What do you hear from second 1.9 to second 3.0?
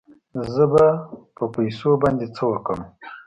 باندې څه وکم.